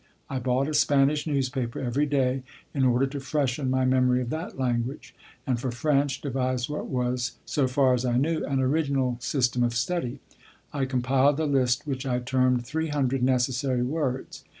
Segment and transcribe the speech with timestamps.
[0.31, 2.41] I bought a Spanish newspaper every day
[2.73, 5.13] in order to freshen my memory of that language,
[5.45, 9.75] and, for French, devised what was, so far as I knew, an original system of
[9.75, 10.19] study.
[10.73, 14.43] I compiled a list which I termed "Three hundred necessary words."